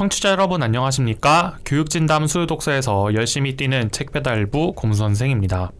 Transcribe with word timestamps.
청취자 0.00 0.30
여러분 0.30 0.62
안녕하십니까? 0.62 1.58
교육진담 1.66 2.26
수요독서에서 2.26 3.12
열심히 3.12 3.54
뛰는 3.56 3.90
책배달부 3.90 4.72
곰선생입니다. 4.72 5.72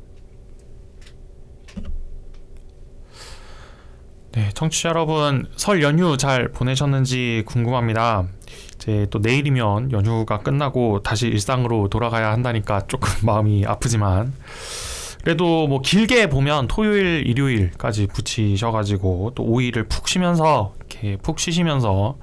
네, 4.33 4.51
청취자 4.53 4.91
여러분 4.91 5.47
설 5.57 5.83
연휴 5.83 6.19
잘 6.19 6.53
보내셨는지 6.53 7.45
궁금합니다. 7.47 8.27
이제 8.75 9.07
또 9.09 9.21
내일이면 9.21 9.93
연휴가 9.93 10.41
끝나고 10.41 11.03
다시 11.03 11.27
일상으로 11.27 11.89
돌아가야 11.89 12.31
한다니까 12.31 12.89
조금 12.89 13.09
마음이 13.25 13.65
아프지만 13.65 14.35
그래도 15.23 15.67
뭐 15.67 15.81
길게 15.81 16.29
보면 16.29 16.69
토요일, 16.69 17.27
일요일까지 17.27 18.09
붙이셔가지고 18.09 19.33
또 19.35 19.47
5일을 19.47 19.89
푹 19.89 20.09
쉬면서 20.09 20.75
이렇게 20.77 21.17
푹 21.17 21.39
쉬시면서 21.39 22.19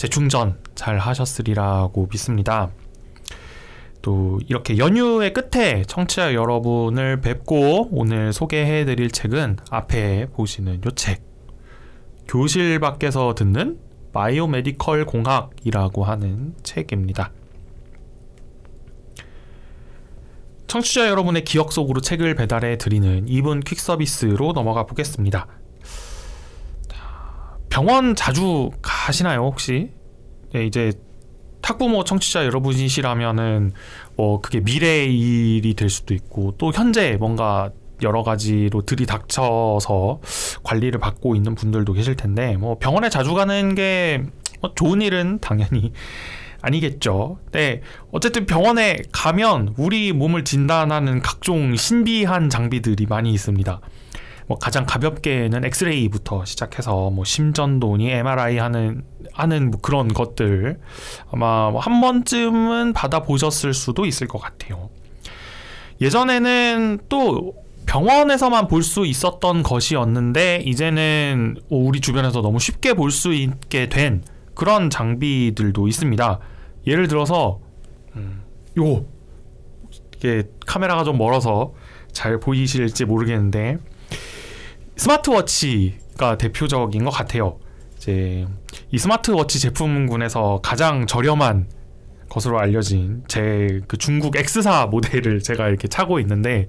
재충전 0.00 0.56
잘 0.74 0.96
하셨으리라고 0.96 2.08
믿습니다. 2.10 2.70
또 4.00 4.40
이렇게 4.48 4.78
연휴의 4.78 5.34
끝에 5.34 5.82
청취자 5.82 6.32
여러분을 6.32 7.20
뵙고 7.20 7.90
오늘 7.92 8.32
소개해 8.32 8.86
드릴 8.86 9.10
책은 9.10 9.58
앞에 9.68 10.28
보시는 10.32 10.80
요 10.86 10.90
책. 10.92 11.22
교실 12.26 12.80
밖에서 12.80 13.34
듣는 13.34 13.78
biomedical 14.14 15.04
공학이라고 15.04 16.04
하는 16.04 16.54
책입니다. 16.62 17.32
청취자 20.66 21.10
여러분의 21.10 21.44
기억 21.44 21.72
속으로 21.72 22.00
책을 22.00 22.36
배달해 22.36 22.78
드리는 22.78 23.26
2분 23.26 23.62
퀵 23.66 23.78
서비스로 23.78 24.54
넘어가 24.54 24.86
보겠습니다. 24.86 25.46
병원 27.70 28.16
자주 28.16 28.70
가 28.82 28.99
시나요, 29.12 29.42
혹시? 29.42 29.90
네, 30.52 30.66
이제 30.66 30.92
학부모 31.62 32.04
청취자 32.04 32.44
여러분이시라면은 32.46 33.72
뭐 34.16 34.40
그게 34.40 34.60
미래의 34.60 35.16
일이 35.18 35.74
될 35.74 35.88
수도 35.88 36.14
있고 36.14 36.54
또 36.58 36.72
현재 36.72 37.16
뭔가 37.18 37.70
여러 38.02 38.22
가지로 38.22 38.82
들이닥쳐서 38.82 40.20
관리를 40.62 40.98
받고 40.98 41.36
있는 41.36 41.54
분들도 41.54 41.92
계실 41.92 42.16
텐데 42.16 42.56
뭐 42.56 42.78
병원에 42.78 43.08
자주 43.08 43.34
가는 43.34 43.74
게뭐 43.74 44.74
좋은 44.74 45.02
일은 45.02 45.38
당연히 45.40 45.92
아니겠죠. 46.62 47.38
네. 47.52 47.80
어쨌든 48.10 48.44
병원에 48.44 48.98
가면 49.12 49.74
우리 49.78 50.12
몸을 50.12 50.44
진단하는 50.44 51.22
각종 51.22 51.74
신비한 51.74 52.50
장비들이 52.50 53.06
많이 53.06 53.32
있습니다. 53.32 53.80
뭐 54.50 54.58
가장 54.58 54.84
가볍게는 54.84 55.64
엑스레이부터 55.64 56.44
시작해서 56.44 57.08
뭐 57.10 57.24
심전도니 57.24 58.10
MRI 58.10 58.58
하는 58.58 59.04
하는 59.32 59.70
뭐 59.70 59.80
그런 59.80 60.08
것들 60.08 60.80
아마 61.30 61.70
뭐 61.70 61.80
한 61.80 62.00
번쯤은 62.00 62.92
받아 62.92 63.20
보셨을 63.22 63.72
수도 63.74 64.06
있을 64.06 64.26
것 64.26 64.40
같아요. 64.40 64.90
예전에는 66.00 66.98
또 67.08 67.54
병원에서만 67.86 68.66
볼 68.66 68.82
수 68.82 69.06
있었던 69.06 69.62
것이었는데 69.62 70.64
이제는 70.66 71.58
우리 71.68 72.00
주변에서 72.00 72.42
너무 72.42 72.58
쉽게 72.58 72.94
볼 72.94 73.12
수 73.12 73.32
있게 73.32 73.88
된 73.88 74.24
그런 74.56 74.90
장비들도 74.90 75.86
있습니다. 75.86 76.40
예를 76.88 77.06
들어서 77.06 77.60
음, 78.16 78.42
요 78.80 79.04
이게 80.16 80.42
카메라가 80.66 81.04
좀 81.04 81.18
멀어서 81.18 81.72
잘 82.10 82.40
보이실지 82.40 83.04
모르겠는데 83.04 83.78
스마트워치가 84.96 86.36
대표적인 86.38 87.04
것 87.04 87.10
같아요. 87.10 87.58
이제 87.96 88.46
이 88.90 88.98
스마트워치 88.98 89.60
제품군에서 89.60 90.60
가장 90.62 91.06
저렴한 91.06 91.68
것으로 92.28 92.60
알려진 92.60 93.24
제 93.28 93.80
그 93.88 93.96
중국 93.96 94.36
X사 94.36 94.86
모델을 94.86 95.42
제가 95.42 95.68
이렇게 95.68 95.88
차고 95.88 96.20
있는데 96.20 96.68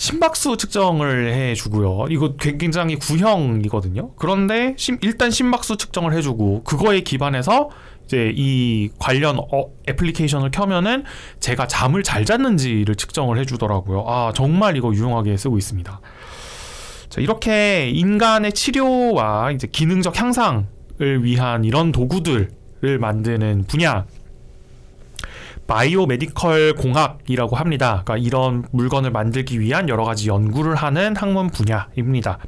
심박수 0.00 0.56
측정을 0.56 1.34
해주고요. 1.34 2.06
이거 2.08 2.34
굉장히 2.38 2.96
구형이거든요. 2.96 4.12
그런데 4.16 4.72
심, 4.78 4.96
일단 5.02 5.30
심박수 5.30 5.76
측정을 5.76 6.14
해주고 6.14 6.62
그거에 6.64 7.02
기반해서 7.02 7.68
이제 8.06 8.32
이 8.34 8.88
관련 8.98 9.38
어, 9.38 9.66
애플리케이션을 9.86 10.52
켜면은 10.52 11.04
제가 11.40 11.66
잠을 11.66 12.02
잘 12.02 12.24
잤는지를 12.24 12.94
측정을 12.94 13.38
해주더라고요. 13.40 14.06
아 14.08 14.32
정말 14.34 14.78
이거 14.78 14.90
유용하게 14.90 15.36
쓰고 15.36 15.58
있습니다. 15.58 16.00
자, 17.10 17.20
이렇게 17.20 17.90
인간의 17.90 18.54
치료와 18.54 19.50
이제 19.50 19.68
기능적 19.70 20.18
향상을 20.18 20.64
위한 21.24 21.64
이런 21.66 21.92
도구들을 21.92 22.48
만드는 22.98 23.64
분야 23.68 24.06
바이오 25.70 26.06
메디컬 26.06 26.74
공학이라고 26.74 27.54
합니다. 27.54 28.02
그러니까 28.04 28.16
이런 28.16 28.64
물건을 28.72 29.12
만들기 29.12 29.60
위한 29.60 29.88
여러 29.88 30.02
가지 30.02 30.28
연구를 30.28 30.74
하는 30.74 31.14
학문 31.14 31.48
분야입니다. 31.48 32.38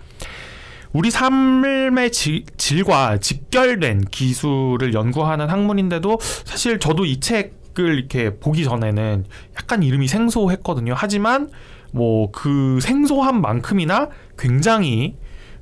우리 0.92 1.12
삶의 1.12 2.10
지, 2.10 2.44
질과 2.56 3.18
직결된 3.18 4.06
기술을 4.10 4.92
연구하는 4.92 5.48
학문인데도 5.48 6.18
사실 6.20 6.80
저도 6.80 7.04
이 7.04 7.20
책을 7.20 7.96
이렇게 7.96 8.34
보기 8.40 8.64
전에는 8.64 9.24
약간 9.56 9.84
이름이 9.84 10.08
생소했거든요. 10.08 10.94
하지만 10.96 11.48
뭐 11.92 12.32
그 12.32 12.80
생소한 12.82 13.40
만큼이나 13.40 14.08
굉장히 14.36 15.16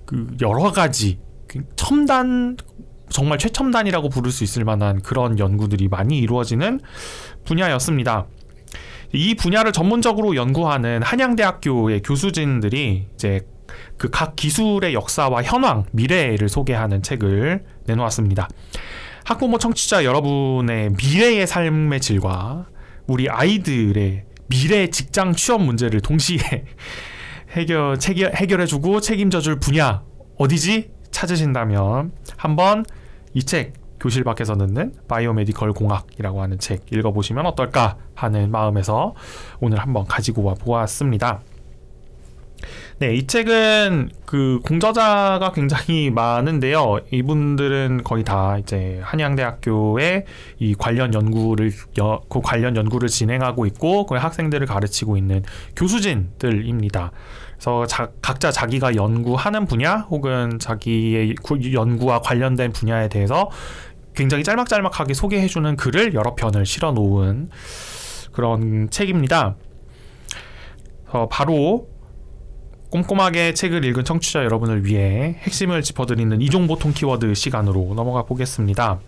그 0.07 0.29
여러 0.41 0.73
가지 0.73 1.19
그 1.47 1.63
첨단 1.77 2.57
정말 3.11 3.39
최첨단이라고 3.39 4.09
부를 4.09 4.31
수 4.31 4.45
있을 4.45 4.65
만한 4.65 5.03
그런 5.03 5.39
연구들이 5.39 5.89
많이 5.89 6.19
이루어지는 6.19 6.81
분야였습니다. 7.45 8.27
이 9.13 9.35
분야를 9.35 9.73
전문적으로 9.73 10.37
연구하는 10.37 11.03
한양대학교의 11.03 12.03
교수진들이 12.03 13.07
이제 13.15 13.41
그 13.97 14.11
각 14.11 14.37
기술의 14.37 14.95
역사와 14.95 15.43
현황, 15.43 15.85
미래를 15.93 16.49
소개하는 16.49 17.03
책을 17.03 17.65
내놓았습니다. 17.87 18.49
학부모 19.25 19.59
청취자 19.59 20.05
여러분의 20.05 20.91
미래의 20.99 21.47
삶의 21.47 22.01
질과 22.01 22.67
우리 23.07 23.29
아이들의 23.29 24.25
미래 24.49 24.89
직장 24.89 25.35
취업 25.35 25.63
문제를 25.63 26.01
동시에 26.01 26.39
해결, 27.53 27.99
해결 28.03 28.35
해결해주고 28.35 29.01
책임져줄 29.01 29.61
분야 29.61 30.03
어디지 30.39 30.91
찾으신다면 31.11 32.13
한번 32.37 32.85
이 33.35 33.43
책 33.43 33.75
교실 34.01 34.25
밖에서 34.25 34.57
듣는 34.57 34.95
biomedical 35.09 35.75
공학이라고 35.75 36.41
하는 36.41 36.59
책 36.59 36.91
읽어보시면 36.91 37.45
어떨까 37.47 37.99
하는 38.15 38.51
마음에서 38.51 39.15
오늘 39.61 39.79
한번 39.79 40.07
가지고 40.07 40.43
와 40.45 40.55
보았습니다. 40.55 41.43
네, 42.99 43.15
이 43.15 43.27
책은 43.27 44.11
그 44.27 44.61
공저자가 44.63 45.53
굉장히 45.55 46.11
많은데요. 46.11 46.99
이분들은 47.11 48.05
거의 48.05 48.25
다 48.25 48.59
이제 48.59 49.01
한양대학교에 49.03 50.27
이 50.59 50.75
관련 50.75 51.15
연구를 51.15 51.73
여, 51.99 52.21
그 52.29 52.41
관련 52.43 52.77
연구를 52.77 53.09
진행하고 53.09 53.65
있고 53.67 54.05
그 54.05 54.17
학생들을 54.17 54.67
가르치고 54.67 55.17
있는 55.17 55.43
교수진들입니다. 55.77 57.13
그래서 57.61 57.87
자, 57.87 58.11
각자 58.23 58.51
자기가 58.51 58.95
연구하는 58.95 59.67
분야 59.67 60.07
혹은 60.09 60.59
자기의 60.59 61.35
연구와 61.75 62.21
관련된 62.23 62.73
분야에 62.73 63.11
대해서 63.11 63.51
굉장히 64.15 64.45
짤막짤막하게 64.45 65.13
소개해주는 65.13 65.77
글을 65.77 66.15
여러 66.15 66.35
편을 66.35 66.65
실어 66.65 66.93
놓은 66.93 67.51
그런 68.33 68.89
책입니다. 68.89 69.57
어, 71.11 71.29
바로 71.29 71.89
꼼꼼하게 72.91 73.53
책을 73.53 73.85
읽은 73.85 74.05
청취자 74.05 74.43
여러분을 74.45 74.87
위해 74.87 75.37
핵심을 75.41 75.83
짚어드리는 75.83 76.41
이종보통 76.41 76.95
키워드 76.95 77.35
시간으로 77.35 77.93
넘어가 77.95 78.23
보겠습니다. 78.23 79.01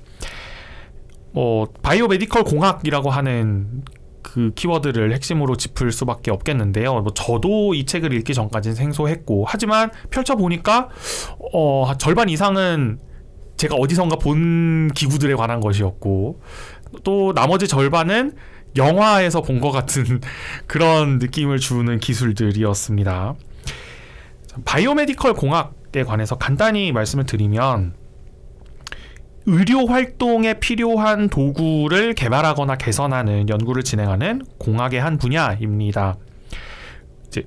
뭐 1.32 1.68
biomedical 1.80 2.44
공학이라고 2.44 3.08
하는 3.08 3.82
그 4.22 4.52
키워드를 4.54 5.12
핵심으로 5.12 5.56
짚을 5.56 5.92
수밖에 5.92 6.30
없겠는데요. 6.30 7.00
뭐 7.00 7.12
저도 7.14 7.74
이 7.74 7.84
책을 7.84 8.12
읽기 8.14 8.34
전까지는 8.34 8.74
생소했고 8.74 9.44
하지만 9.48 9.90
펼쳐 10.10 10.36
보니까 10.36 10.88
어 11.52 11.92
절반 11.98 12.28
이상은 12.28 12.98
제가 13.56 13.76
어디선가 13.76 14.16
본 14.16 14.90
기구들에 14.94 15.34
관한 15.34 15.60
것이었고 15.60 16.40
또 17.04 17.32
나머지 17.34 17.68
절반은 17.68 18.32
영화에서 18.76 19.42
본 19.42 19.60
것 19.60 19.70
같은 19.70 20.20
그런 20.66 21.18
느낌을 21.18 21.58
주는 21.58 21.98
기술들이었습니다. 22.00 23.34
biomedical 24.64 25.34
공학에 25.34 26.04
관해서 26.04 26.36
간단히 26.36 26.92
말씀을 26.92 27.24
드리면 27.24 27.94
의료 29.46 29.86
활동에 29.86 30.54
필요한 30.54 31.28
도구를 31.28 32.14
개발하거나 32.14 32.76
개선하는 32.76 33.48
연구를 33.48 33.82
진행하는 33.82 34.42
공학의 34.58 35.00
한 35.00 35.18
분야입니다. 35.18 36.16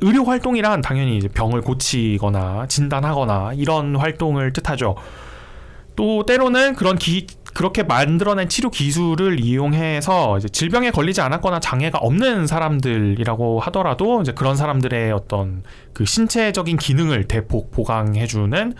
의료 0.01 0.25
활동이란 0.25 0.81
당연히 0.81 1.19
병을 1.19 1.61
고치거나 1.61 2.65
진단하거나 2.67 3.53
이런 3.55 3.95
활동을 3.95 4.51
뜻하죠. 4.51 4.95
또 5.95 6.25
때로는 6.25 6.75
그런 6.75 6.97
기, 6.97 7.27
그렇게 7.53 7.83
만들어낸 7.83 8.49
치료 8.49 8.69
기술을 8.69 9.39
이용해서 9.39 10.39
질병에 10.39 10.91
걸리지 10.91 11.21
않았거나 11.21 11.61
장애가 11.61 11.99
없는 11.99 12.47
사람들이라고 12.47 13.61
하더라도 13.61 14.23
그런 14.35 14.57
사람들의 14.57 15.13
어떤 15.13 15.63
그 15.93 16.03
신체적인 16.03 16.75
기능을 16.75 17.29
대폭 17.29 17.71
보강해주는 17.71 18.73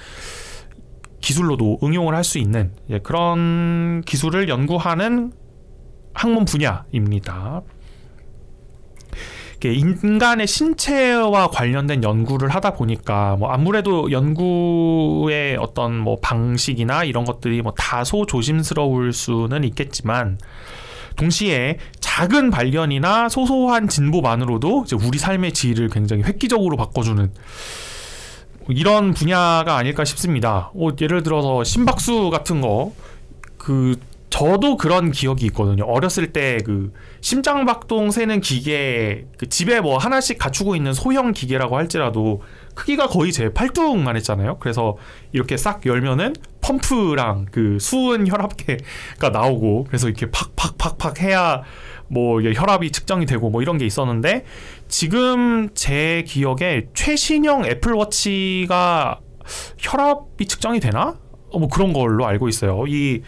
기술로도 1.25 1.79
응용을 1.83 2.13
할 2.13 2.23
수 2.23 2.37
있는 2.39 2.71
그런 3.03 4.01
기술을 4.05 4.47
연구하는 4.47 5.31
학문 6.13 6.45
분야입니다. 6.45 7.61
인간의 9.63 10.45
신체와 10.45 11.47
관련된 11.47 12.03
연구를 12.03 12.49
하다 12.49 12.75
보니까 12.75 13.35
뭐 13.37 13.49
아무래도 13.49 14.11
연구의 14.11 15.57
어떤 15.57 15.97
뭐 15.97 16.19
방식이나 16.19 17.03
이런 17.03 17.25
것들이 17.25 17.63
뭐 17.63 17.73
다소 17.75 18.27
조심스러울 18.27 19.11
수는 19.11 19.63
있겠지만 19.63 20.37
동시에 21.15 21.79
작은 21.99 22.51
발견이나 22.51 23.29
소소한 23.29 23.87
진보만으로도 23.87 24.85
우리 25.03 25.17
삶의 25.17 25.53
질을 25.53 25.89
굉장히 25.89 26.21
획기적으로 26.23 26.77
바꿔주는 26.77 27.31
이런 28.69 29.13
분야가 29.13 29.77
아닐까 29.77 30.05
싶습니다. 30.05 30.71
뭐 30.73 30.93
예를 30.99 31.23
들어서 31.23 31.63
심박수 31.63 32.29
같은 32.31 32.61
거 32.61 32.93
그 33.65 33.95
저도 34.29 34.77
그런 34.77 35.11
기억이 35.11 35.45
있거든요. 35.47 35.85
어렸을 35.85 36.31
때 36.33 36.59
그 36.63 36.93
심장박동 37.21 38.11
세는 38.11 38.41
기계 38.41 39.25
그 39.39 39.49
집에 39.49 39.81
뭐 39.81 39.97
하나씩 39.97 40.37
갖추고 40.37 40.75
있는 40.75 40.93
소형 40.93 41.31
기계라고 41.31 41.77
할지라도 41.77 42.43
크기가 42.75 43.07
거의 43.07 43.31
제 43.31 43.51
팔뚝만 43.51 44.15
했잖아요. 44.17 44.57
그래서 44.59 44.97
이렇게 45.31 45.57
싹 45.57 45.83
열면은 45.85 46.35
펌프랑 46.61 47.47
그 47.51 47.79
수은 47.79 48.27
혈압계가 48.27 49.29
나오고 49.31 49.85
그래서 49.85 50.07
이렇게 50.09 50.29
팍팍팍팍 50.29 51.21
해야 51.21 51.63
뭐 52.07 52.41
혈압이 52.41 52.91
측정이 52.91 53.25
되고 53.25 53.49
뭐 53.49 53.63
이런 53.63 53.79
게 53.79 53.85
있었는데 53.85 54.45
지금 54.95 55.67
제 55.73 56.23
기억에 56.25 56.87
최신형 56.93 57.65
애플워치가 57.65 59.19
혈압이 59.77 60.45
측정이 60.47 60.79
되나? 60.79 61.19
어, 61.51 61.59
뭐 61.59 61.67
그런 61.67 61.91
걸로 61.91 62.25
알고 62.25 62.47
있어요. 62.47 62.85
이 62.87 63.21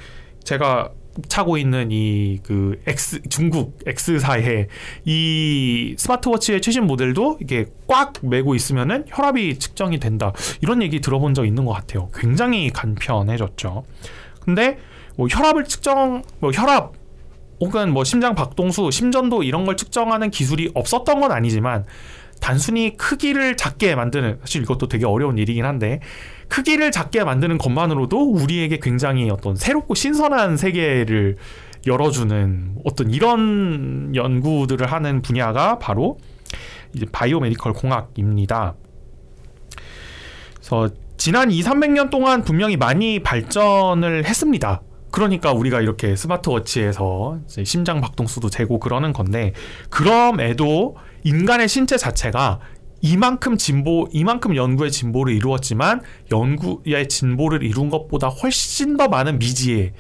제가 0.46 0.94
차고 1.28 1.58
있는 1.58 1.90
이 1.92 2.40
그 2.42 2.80
X 2.88 3.22
중국 3.30 3.80
X사의 3.86 4.68
이 5.04 5.96
스마트워치의 5.98 6.62
최신 6.62 6.86
모델도 6.88 7.40
이게 7.42 7.66
꽉 7.86 8.14
메고 8.22 8.56
있으면은 8.56 9.04
혈압이 9.10 9.60
측정이 9.60 10.00
된다 10.00 10.32
이런 10.62 10.82
얘기 10.82 11.02
들어본 11.02 11.34
적 11.34 11.46
있는 11.46 11.66
것 11.66 11.74
같아요. 11.74 12.10
굉장히 12.16 12.70
간편해졌죠. 12.70 13.84
근데 14.40 14.78
뭐 15.18 15.28
혈압을 15.30 15.66
측정 15.66 16.22
뭐 16.40 16.52
혈압 16.52 16.94
혹은 17.60 17.92
뭐 17.92 18.04
심장 18.04 18.36
박동수, 18.36 18.92
심전도 18.92 19.44
이런 19.44 19.66
걸 19.66 19.78
측정하는 19.78 20.30
기술이 20.30 20.72
없었던 20.74 21.20
건 21.20 21.32
아니지만 21.32 21.86
단순히 22.40 22.96
크기를 22.98 23.58
작게 23.58 23.96
만드는 23.96 24.40
사실 24.42 24.62
이것도 24.62 24.88
되게 24.88 25.06
어려운 25.06 25.38
일이긴 25.38 25.66
한데 25.66 26.00
크기를 26.50 26.92
작게 26.92 27.24
만드는 27.24 27.58
것만으로도 27.58 28.32
우리에게 28.32 28.80
굉장히 28.82 29.30
어떤 29.30 29.56
새롭고 29.56 29.96
신선한 29.96 30.58
세계를 30.58 31.38
열어주는 31.86 32.76
어떤 32.86 33.12
이런 33.12 34.12
연구들을 34.16 34.92
하는 34.92 35.22
분야가 35.22 35.80
바로 35.80 36.18
이제 36.94 37.06
biomedical 37.12 37.74
공학입니다. 37.74 38.76
그래서 40.56 40.90
지난 41.18 41.52
2, 41.52 41.62
300년 41.62 42.10
동안 42.10 42.44
분명히 42.44 42.78
많이 42.78 43.20
발전을 43.20 44.26
했습니다. 44.26 44.82
그러니까 45.18 45.52
우리가 45.52 45.82
이렇게 45.82 46.16
스마트워치에서 46.16 47.40
심장 47.64 48.02
박동수도 48.02 48.52
재고 48.52 48.80
그러는 48.80 49.14
건데 49.14 49.52
그럼에도 49.90 50.96
인간의 51.24 51.68
신체 51.68 51.98
자체가 51.98 52.60
이만큼 53.02 53.58
진보, 53.58 54.08
이만큼 54.12 54.56
연구의 54.56 54.92
진보를 54.92 55.34
이루었지만 55.34 56.02
연구의 56.32 57.10
진보를 57.10 57.64
이룬 57.64 57.90
것보다 57.90 58.28
훨씬 58.28 58.96
더 58.96 59.08
많은 59.08 59.40
미지의 59.40 59.94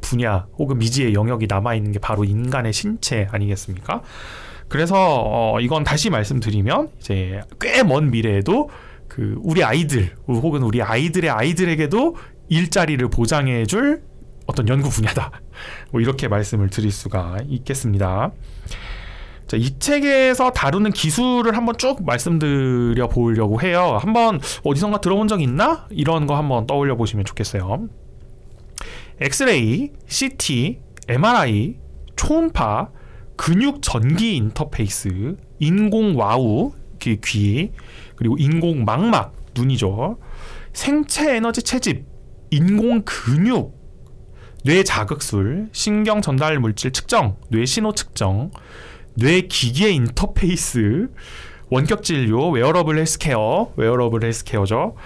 분야 0.00 0.46
혹은 0.56 0.78
미지의 0.78 1.14
영역이 1.14 1.48
남아 1.48 1.74
있는 1.74 1.90
게 1.90 1.98
바로 1.98 2.22
인간의 2.22 2.72
신체 2.72 3.26
아니겠습니까? 3.32 4.02
그래서 4.68 4.94
어, 4.96 5.58
이건 5.60 5.82
다시 5.82 6.10
말씀드리면 6.10 6.90
이제 7.00 7.40
꽤 7.60 7.82
먼 7.82 8.12
미래에도 8.12 8.70
그 9.08 9.34
우리 9.42 9.64
아이들 9.64 10.14
혹은 10.28 10.62
우리 10.62 10.80
아이들의 10.80 11.28
아이들에게도 11.28 12.14
일자리를 12.50 13.08
보장해줄 13.10 14.13
어떤 14.46 14.68
연구 14.68 14.90
분야다. 14.90 15.30
뭐 15.90 16.00
이렇게 16.00 16.28
말씀을 16.28 16.68
드릴 16.68 16.90
수가 16.90 17.38
있겠습니다. 17.48 18.32
자, 19.46 19.56
이 19.56 19.78
책에서 19.78 20.50
다루는 20.52 20.92
기술을 20.92 21.56
한번 21.56 21.76
쭉 21.76 22.04
말씀드려 22.04 23.08
보려고 23.08 23.60
해요. 23.60 23.98
한번 24.00 24.40
어디선가 24.64 25.00
들어본 25.00 25.28
적 25.28 25.42
있나? 25.42 25.86
이런 25.90 26.26
거 26.26 26.36
한번 26.36 26.66
떠올려 26.66 26.96
보시면 26.96 27.24
좋겠어요. 27.24 27.88
엑스레이, 29.20 29.90
CT, 30.06 30.80
MRI, 31.08 31.76
초음파, 32.16 32.90
근육 33.36 33.82
전기 33.82 34.36
인터페이스, 34.36 35.36
인공 35.58 36.16
와우, 36.18 36.72
귀, 36.98 37.70
그리고 38.16 38.36
인공 38.38 38.84
망막, 38.84 39.34
눈이죠. 39.54 40.18
생체 40.72 41.36
에너지 41.36 41.62
채집, 41.62 42.06
인공 42.50 43.02
근육, 43.04 43.83
뇌 44.66 44.82
자극술, 44.82 45.68
신경 45.72 46.22
전달 46.22 46.58
물질 46.58 46.90
측정, 46.90 47.36
뇌 47.50 47.66
신호 47.66 47.92
측정, 47.92 48.50
뇌 49.12 49.42
기계 49.42 49.90
인터페이스, 49.90 51.08
원격 51.68 52.02
진료, 52.02 52.48
wearable 52.48 52.96
healthcare, 52.96 53.74
wearable 53.76 54.24
healthcare죠. 54.24 54.96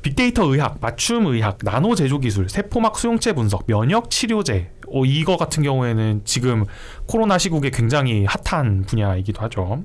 빅데이터 0.00 0.46
의학, 0.46 0.78
맞춤 0.80 1.26
의학, 1.26 1.58
나노 1.62 1.94
제조 1.94 2.20
기술, 2.20 2.48
세포막 2.48 2.96
수용체 2.96 3.34
분석, 3.34 3.66
면역 3.66 4.08
치료제. 4.08 4.70
어, 4.92 5.04
이거 5.04 5.36
같은 5.36 5.62
경우에는 5.62 6.22
지금 6.24 6.64
코로나 7.06 7.38
시국에 7.38 7.70
굉장히 7.70 8.26
핫한 8.26 8.84
분야이기도 8.86 9.40
하죠. 9.42 9.82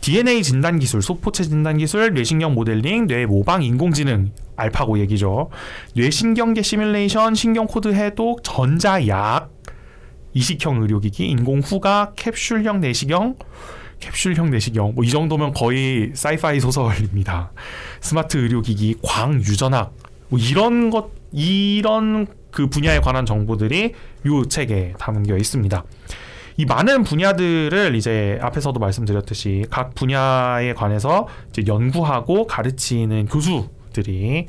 DNA 0.00 0.42
진단 0.42 0.78
기술, 0.78 1.00
소포체 1.00 1.44
진단 1.44 1.78
기술, 1.78 2.12
뇌신경 2.12 2.54
모델링, 2.54 3.06
뇌 3.06 3.24
모방 3.26 3.62
인공지능, 3.62 4.32
알파고 4.56 4.98
얘기죠. 4.98 5.48
뇌신경계 5.94 6.62
시뮬레이션, 6.62 7.34
신경 7.34 7.66
코드 7.66 7.94
해독, 7.94 8.42
전자약, 8.42 9.50
이식형 10.34 10.82
의료기기, 10.82 11.26
인공후각, 11.28 12.14
캡슐형 12.16 12.80
내시경, 12.80 13.36
캡슐형 14.00 14.50
내시경 14.50 14.94
뭐 14.94 15.04
이 15.04 15.10
정도면 15.10 15.52
거의 15.52 16.10
sci-fi 16.14 16.58
소설입니다. 16.58 17.52
스마트 18.00 18.38
의료기기, 18.38 18.96
광유전학 19.02 19.94
뭐 20.32 20.40
이런 20.40 20.88
것 20.88 21.10
이런 21.30 22.26
그 22.50 22.66
분야에 22.66 23.00
관한 23.00 23.26
정보들이 23.26 23.92
이 24.24 24.48
책에 24.48 24.94
담겨 24.98 25.36
있습니다. 25.36 25.84
이 26.56 26.64
많은 26.64 27.02
분야들을 27.04 27.94
이제 27.94 28.38
앞에서도 28.40 28.80
말씀드렸듯이 28.80 29.66
각 29.68 29.94
분야에 29.94 30.72
관해서 30.72 31.28
연구하고 31.66 32.46
가르치는 32.46 33.26
교수들이 33.26 34.46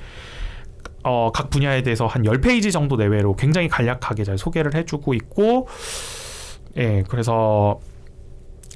어, 1.04 1.32
각 1.34 1.50
분야에 1.50 1.84
대해서 1.84 2.08
한 2.08 2.24
10페이지 2.24 2.72
정도 2.72 2.96
내외로 2.96 3.36
굉장히 3.36 3.68
간략하게 3.68 4.24
잘 4.24 4.38
소개를 4.38 4.74
해주고 4.74 5.14
있고, 5.16 5.68
예, 6.78 7.04
그래서 7.10 7.82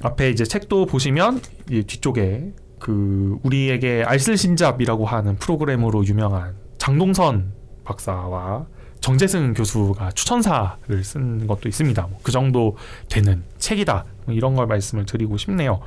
앞에 0.02 0.28
이제 0.28 0.44
책도 0.44 0.84
보시면 0.84 1.40
이 1.70 1.84
뒤쪽에 1.84 2.52
그 2.78 3.38
우리에게 3.44 4.04
알쓸신잡이라고 4.06 5.06
하는 5.06 5.36
프로그램으로 5.36 6.04
유명한 6.04 6.67
장동선 6.92 7.52
박사와 7.84 8.64
정재승 9.00 9.52
교수가 9.52 10.12
추천사를 10.12 11.04
쓴 11.04 11.46
것도 11.46 11.68
있습니다. 11.68 12.00
뭐 12.06 12.18
그 12.22 12.32
정도 12.32 12.76
되는 13.10 13.44
책이다. 13.58 14.06
뭐 14.24 14.34
이런 14.34 14.54
걸 14.54 14.66
말씀을 14.66 15.04
드리고 15.04 15.36
싶네요. 15.36 15.80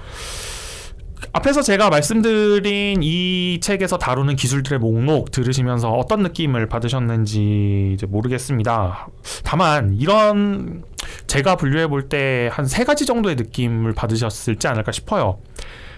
앞에서 1.33 1.61
제가 1.63 1.89
말씀드린 1.89 3.01
이 3.03 3.59
책에서 3.61 3.97
다루는 3.97 4.35
기술들의 4.35 4.79
목록 4.79 5.31
들으시면서 5.31 5.91
어떤 5.91 6.21
느낌을 6.21 6.67
받으셨는지 6.67 7.97
모르겠습니다. 8.07 9.07
다만 9.43 9.93
이런 9.95 10.83
제가 11.27 11.55
분류해 11.55 11.87
볼 11.87 12.09
때 12.09 12.49
한 12.51 12.65
세 12.65 12.83
가지 12.83 13.05
정도의 13.07 13.35
느낌을 13.37 13.93
받으셨을지 13.93 14.67
않을까 14.67 14.91
싶어요. 14.91 15.39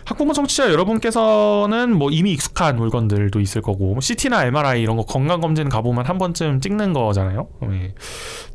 학부모 0.06 0.34
청취자 0.34 0.70
여러분께서는 0.72 1.96
뭐 1.96 2.12
이미 2.12 2.34
익숙한 2.34 2.76
물건들도 2.76 3.40
있을 3.40 3.62
거고 3.62 4.00
CT나 4.02 4.40
뭐 4.40 4.46
MRI 4.48 4.82
이런 4.82 4.98
거 4.98 5.06
건강 5.06 5.40
검진 5.40 5.70
가보면 5.70 6.06
한 6.06 6.18
번쯤 6.18 6.60
찍는 6.60 6.94
거잖아요. 6.94 7.48
네. 7.62 7.94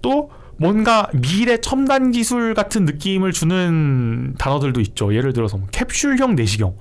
또 0.03 0.31
뭔가 0.57 1.09
미래 1.15 1.59
첨단 1.61 2.11
기술 2.11 2.53
같은 2.53 2.85
느낌을 2.85 3.33
주는 3.33 4.35
단어들도 4.39 4.81
있죠. 4.81 5.15
예를 5.15 5.33
들어서 5.33 5.57
뭐 5.57 5.69
캡슐형 5.71 6.35
내시경. 6.35 6.77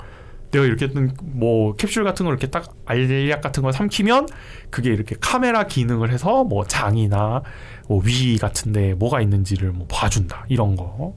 내가 0.51 0.65
이렇게 0.65 0.88
뭐 1.22 1.75
캡슐 1.75 2.03
같은 2.03 2.25
걸 2.25 2.34
이렇게 2.34 2.48
딱 2.48 2.74
알약 2.86 3.41
같은 3.41 3.63
걸 3.63 3.74
삼키면 3.74 4.27
그게 4.70 4.89
이렇게 4.89 5.15
카메라 5.20 5.65
기능을 5.65 6.12
해서 6.12 6.44
뭐 6.44 6.65
장이나 6.65 7.44
뭐 7.88 8.01
위 8.03 8.38
같은데 8.38 8.94
뭐가 8.96 9.22
있는지를 9.22 9.72
뭐 9.72 9.88
봐준다 9.89 10.46
이런 10.50 10.75
거. 10.75 11.15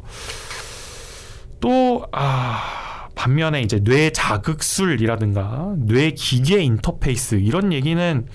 또 1.61 2.07
아. 2.13 2.80
반면에 3.21 3.61
이제 3.61 3.81
뇌 3.85 4.09
자극술이라든가 4.09 5.75
뇌 5.77 6.13
기계 6.13 6.63
인터페이스 6.63 7.35
이런 7.35 7.71
얘기는 7.71 8.27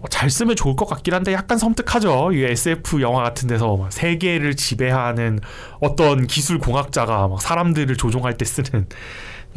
어, 0.00 0.08
잘 0.08 0.30
쓰면 0.30 0.56
좋을 0.56 0.74
것 0.74 0.84
같긴 0.86 1.14
한데 1.14 1.32
약간 1.32 1.58
섬뜩하죠. 1.58 2.32
이 2.32 2.42
SF 2.42 3.02
영화 3.02 3.22
같은 3.22 3.46
데서 3.46 3.86
세계를 3.90 4.56
지배하는 4.56 5.38
어떤 5.80 6.26
기술 6.26 6.58
공학자가 6.58 7.28
막 7.28 7.40
사람들을 7.40 7.96
조종할 7.96 8.36
때 8.36 8.44
쓰는 8.44 8.86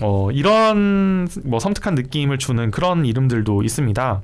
어 0.02 0.30
이런 0.32 1.28
뭐 1.46 1.60
섬뜩한 1.60 1.96
느낌을 1.96 2.38
주는 2.38 2.70
그런 2.70 3.08
이름들도 3.08 3.64
있습니다. 3.64 4.22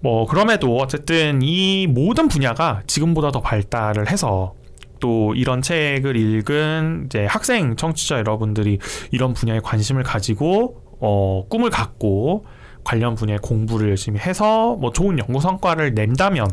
뭐 0.00 0.26
그럼에도 0.26 0.76
어쨌든 0.78 1.40
이 1.42 1.86
모든 1.86 2.26
분야가 2.26 2.82
지금보다 2.88 3.30
더 3.30 3.42
발달을 3.42 4.10
해서 4.10 4.54
또 5.00 5.34
이런 5.34 5.62
책을 5.62 6.16
읽은 6.16 7.04
이제 7.06 7.26
학생 7.26 7.76
청취자 7.76 8.18
여러분들이 8.18 8.78
이런 9.10 9.34
분야에 9.34 9.60
관심을 9.60 10.02
가지고 10.02 10.82
어, 11.00 11.46
꿈을 11.48 11.70
갖고 11.70 12.44
관련 12.84 13.14
분야의 13.14 13.38
공부를 13.40 13.90
열심히 13.90 14.20
해서 14.20 14.76
뭐 14.76 14.92
좋은 14.92 15.18
연구 15.18 15.40
성과를 15.40 15.94
낸다면 15.94 16.50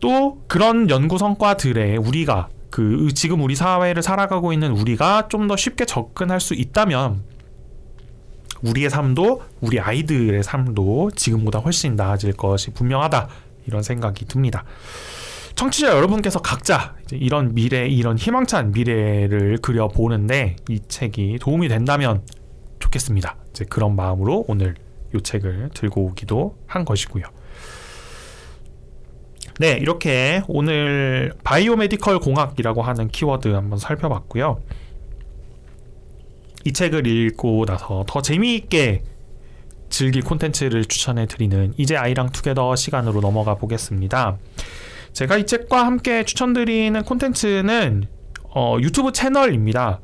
또 0.00 0.42
그런 0.46 0.90
연구 0.90 1.18
성과들에 1.18 1.96
우리가 1.96 2.48
그 2.70 3.08
지금 3.14 3.42
우리 3.42 3.54
사회를 3.54 4.02
살아가고 4.02 4.52
있는 4.52 4.72
우리가 4.72 5.28
좀 5.28 5.48
더 5.48 5.56
쉽게 5.56 5.86
접근할 5.86 6.40
수 6.40 6.54
있다면 6.54 7.22
우리의 8.62 8.90
삶도 8.90 9.42
우리 9.60 9.80
아이들의 9.80 10.42
삶도 10.42 11.12
지금보다 11.14 11.60
훨씬 11.60 11.96
나아질 11.96 12.32
것이 12.34 12.72
분명하다 12.72 13.28
이런 13.66 13.82
생각이 13.82 14.26
듭니다. 14.26 14.64
청취자 15.58 15.88
여러분께서 15.88 16.40
각자 16.40 16.94
이런 17.10 17.52
미래, 17.52 17.88
이런 17.88 18.16
희망찬 18.16 18.70
미래를 18.70 19.58
그려보는데 19.60 20.54
이 20.68 20.78
책이 20.86 21.38
도움이 21.40 21.66
된다면 21.66 22.22
좋겠습니다. 22.78 23.36
이제 23.50 23.64
그런 23.68 23.96
마음으로 23.96 24.44
오늘 24.46 24.76
이 25.12 25.20
책을 25.20 25.70
들고 25.74 26.02
오기도 26.04 26.56
한 26.68 26.84
것이고요. 26.84 27.24
네, 29.58 29.72
이렇게 29.80 30.42
오늘 30.46 31.32
biomedical 31.42 32.20
공학이라고 32.20 32.82
하는 32.82 33.08
키워드 33.08 33.48
한번 33.48 33.80
살펴봤고요. 33.80 34.62
이 36.66 36.72
책을 36.72 37.04
읽고 37.08 37.64
나서 37.64 38.04
더 38.06 38.22
재미있게 38.22 39.02
즐길 39.90 40.22
콘텐츠를 40.22 40.84
추천해 40.84 41.26
드리는 41.26 41.74
이제 41.78 41.96
아이랑 41.96 42.30
together 42.30 42.76
시간으로 42.76 43.20
넘어가 43.20 43.56
보겠습니다. 43.56 44.38
제가 45.12 45.36
이 45.38 45.46
책과 45.46 45.84
함께 45.86 46.24
추천드리는 46.24 47.02
콘텐츠는 47.04 48.04
어, 48.54 48.76
유튜브 48.80 49.12
채널입니다. 49.12 50.00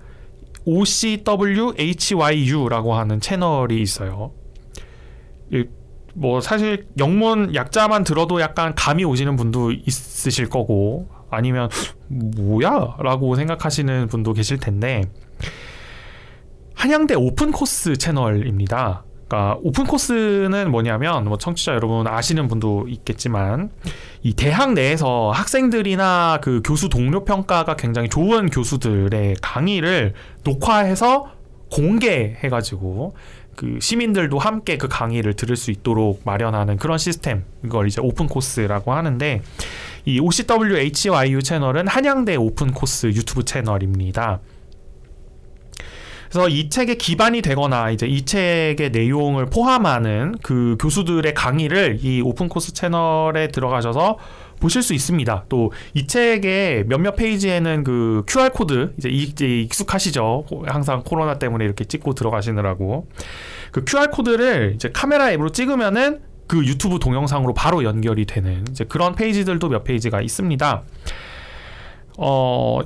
OCWHYU라고 0.64 1.74
하는 2.94 3.20
채널이 3.20 3.80
있어요. 3.80 4.32
뭐 6.14 6.40
사실 6.40 6.86
영문 6.98 7.54
약자만 7.54 8.04
들어도 8.04 8.40
약간 8.40 8.74
감이 8.74 9.04
오시는 9.04 9.36
분도 9.36 9.72
있으실 9.72 10.48
거고 10.48 11.08
아니면 11.30 11.68
뭐야? 12.08 12.96
라고 13.00 13.34
생각하시는 13.34 14.06
분도 14.06 14.32
계실 14.32 14.58
텐데 14.58 15.02
한양대 16.74 17.14
open 17.14 17.50
course 17.50 17.96
채널입니다. 17.96 19.04
그러니까 19.26 19.58
open 19.62 19.84
course는 19.84 20.70
뭐냐면 20.70 21.24
뭐 21.24 21.38
청취자 21.38 21.74
여러분 21.74 22.06
아시는 22.06 22.48
분도 22.48 22.86
있겠지만 22.88 23.70
이 24.22 24.34
대학 24.34 24.72
내에서 24.72 25.30
학생들이나 25.30 26.40
그 26.42 26.60
교수 26.64 26.88
동료 26.88 27.24
평가가 27.24 27.76
굉장히 27.76 28.08
좋은 28.08 28.48
교수들의 28.48 29.36
강의를 29.40 30.14
녹화해서 30.44 31.30
공개해 31.70 32.48
가지고 32.50 33.14
그 33.56 33.78
시민들도 33.80 34.38
함께 34.38 34.76
그 34.76 34.88
강의를 34.88 35.34
들을 35.34 35.56
수 35.56 35.70
있도록 35.70 36.22
마련하는 36.24 36.76
그런 36.76 36.98
시스템 36.98 37.44
이걸 37.64 37.86
이제 37.86 38.00
open 38.00 38.26
course라고 38.26 38.92
하는데 38.92 39.42
이 40.04 40.20
OCWHYU 40.20 41.42
채널은 41.42 41.88
한양대 41.88 42.36
open 42.36 42.72
course 42.72 43.06
유튜브 43.06 43.44
채널입니다. 43.44 44.40
그래서 46.34 46.48
이 46.48 46.68
책의 46.68 46.98
기반이 46.98 47.42
되거나 47.42 47.90
이제 47.90 48.08
이 48.08 48.22
책의 48.22 48.90
내용을 48.90 49.46
포함하는 49.46 50.34
그 50.42 50.76
교수들의 50.80 51.32
강의를 51.32 52.00
이 52.02 52.20
open 52.22 52.48
course 52.48 52.74
채널에 52.74 53.46
들어가셔서 53.48 54.18
보실 54.58 54.82
수 54.82 54.94
있습니다. 54.94 55.44
또 55.48 55.70
이 55.94 56.08
책의 56.08 56.86
몇몇 56.88 57.14
페이지에는 57.14 57.84
그 57.84 58.24
QR 58.26 58.50
코드 58.50 58.94
이제 58.98 59.08
익숙하시죠. 59.10 60.46
항상 60.66 61.04
코로나 61.04 61.38
때문에 61.38 61.64
이렇게 61.64 61.84
찍고 61.84 62.14
들어가시느라고 62.14 63.06
그 63.70 63.84
QR 63.84 64.10
코드를 64.10 64.72
이제 64.74 64.90
카메라 64.92 65.30
앱으로 65.30 65.50
찍으면은 65.50 66.22
그 66.48 66.66
유튜브 66.66 66.98
동영상으로 66.98 67.54
바로 67.54 67.84
연결이 67.84 68.24
되는 68.24 68.64
이제 68.70 68.82
그런 68.82 69.14
페이지들도 69.14 69.68
몇 69.68 69.84
페이지가 69.84 70.20
있습니다. 70.20 70.82
어, 72.18 72.80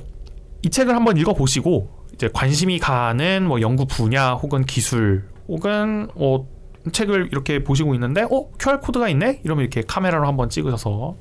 이 0.61 0.69
책을 0.69 0.95
한번 0.95 1.17
읽어보시고 1.17 1.98
이제 2.19 2.29
관심이 2.33 2.79
가는 2.79 3.47
뭐 3.47 3.61
연구 3.61 3.85
분야 3.85 4.33
혹은 4.33 4.65
기술 4.65 5.23
혹은 5.47 6.09
어 6.15 6.45
책을 6.91 7.29
이렇게 7.31 7.63
보시고 7.63 7.93
있는데 7.93 8.23
어 8.23 8.49
QR 8.59 8.81
코드가 8.81 9.07
있네 9.07 9.39
이러면 9.45 9.61
이렇게 9.61 9.81
카메라로 9.81 10.27
한번 10.27 10.49
찍으셔서 10.49 11.15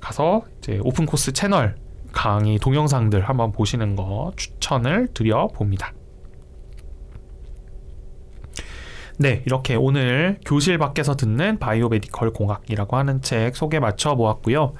가서 0.00 0.42
이제 0.58 0.80
오픈 0.82 1.06
코스 1.06 1.32
채널 1.32 1.76
강의 2.12 2.58
동영상들 2.58 3.26
한번 3.26 3.52
보시는 3.52 3.96
거 3.96 4.32
추천을 4.36 5.08
드려 5.14 5.48
봅니다. 5.48 5.94
네, 9.16 9.42
이렇게 9.46 9.76
오늘 9.76 10.38
교실 10.44 10.76
밖에서 10.76 11.16
듣는 11.16 11.58
바이오메디컬 11.58 12.34
공학이라고 12.34 12.96
하는 12.98 13.22
책 13.22 13.56
소개 13.56 13.80
마쳐 13.80 14.14
보았고요. 14.14 14.74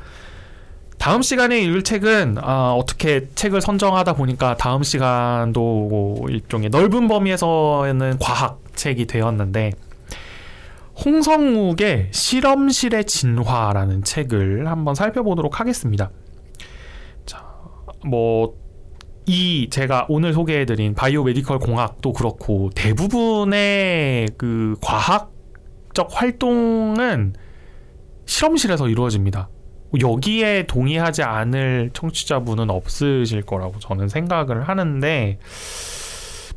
다음 0.99 1.23
시간에 1.23 1.61
읽을 1.61 1.85
책은 1.85 2.39
아, 2.41 2.73
어떻게 2.73 3.29
책을 3.35 3.61
선정하다 3.61 4.15
보니까 4.15 4.57
다음 4.57 4.83
시간도 4.83 6.27
일종의 6.29 6.71
넓은 6.71 7.09
범위에서는 7.09 8.19
과학 8.19 8.61
책이 8.75 9.07
되었는데 9.07 9.73
홍성욱의 11.05 12.09
실험실의 12.11 13.05
진화라는 13.05 14.03
책을 14.03 14.67
한번 14.69 14.97
살펴보도록 14.97 15.61
하겠습니다. 15.61 16.11
자, 17.25 17.45
뭐, 18.05 18.55
이 19.25 19.69
제가 19.71 20.07
오늘 20.09 20.33
소개해드린 20.33 20.95
바이오 20.95 21.23
메디컬 21.23 21.61
공학도 21.61 22.13
그렇고 22.15 22.71
대부분의 22.75 24.31
그 24.37 24.75
과학적 24.81 26.09
활동은 26.11 27.35
실험실에서 28.27 28.89
이루어집니다. 28.89 29.49
여기에 30.01 30.67
동의하지 30.67 31.23
않을 31.23 31.91
청취자분은 31.93 32.71
없으실 32.71 33.43
거라고 33.43 33.79
저는 33.79 34.09
생각을 34.09 34.69
하는데 34.69 35.39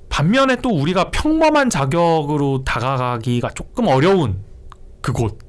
반면에 0.09 0.57
또 0.57 0.69
우리가 0.69 1.11
평범한 1.11 1.69
자격으로 1.69 2.63
다가가기가 2.65 3.51
조금 3.51 3.87
어려운 3.87 4.43
그곳 5.01 5.39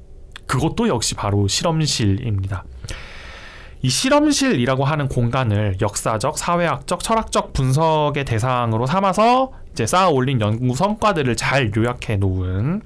그것도 0.47 0.87
역시 0.87 1.15
바로 1.15 1.47
실험실입니다. 1.47 2.63
이 3.81 3.89
실험실이라고 3.89 4.85
하는 4.85 5.09
공간을 5.09 5.75
역사적, 5.81 6.37
사회학적, 6.37 7.03
철학적 7.03 7.51
분석의 7.51 8.23
대상으로 8.23 8.85
삼아서 8.85 9.51
이제 9.73 9.85
쌓아 9.85 10.07
올린 10.07 10.39
연구 10.39 10.73
성과들을 10.73 11.35
잘 11.35 11.71
요약해 11.75 12.15
놓은 12.15 12.81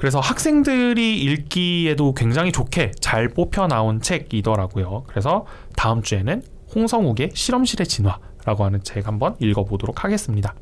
그래서 0.00 0.18
학생들이 0.18 1.22
읽기에도 1.24 2.14
굉장히 2.14 2.52
좋게 2.52 2.92
잘 3.00 3.28
뽑혀 3.28 3.66
나온 3.66 4.00
책이더라고요. 4.00 5.04
그래서 5.06 5.44
다음 5.76 6.00
주에는 6.00 6.42
홍성욱의 6.74 7.32
실험실의 7.34 7.86
진화라고 7.86 8.64
하는 8.64 8.82
책 8.82 9.06
한번 9.06 9.36
읽어보도록 9.40 10.02
하겠습니다. 10.02 10.54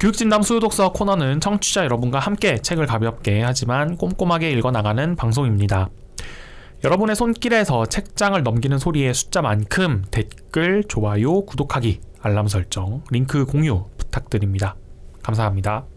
교육진담 0.00 0.40
수요독서 0.40 0.92
코너는 0.92 1.40
청취자 1.40 1.84
여러분과 1.84 2.18
함께 2.18 2.56
책을 2.56 2.86
가볍게 2.86 3.42
하지만 3.42 3.98
꼼꼼하게 3.98 4.52
읽어나가는 4.52 5.14
방송입니다. 5.14 5.90
여러분의 6.82 7.14
손길에서 7.14 7.84
책장을 7.84 8.42
넘기는 8.42 8.78
소리의 8.78 9.12
숫자만큼 9.12 10.06
댓글, 10.10 10.82
좋아요, 10.88 11.42
구독하기, 11.44 12.00
알람 12.22 12.48
설정, 12.48 13.04
링크 13.10 13.44
공유 13.44 13.84
부탁드립니다. 13.98 14.76
감사합니다. 15.22 15.91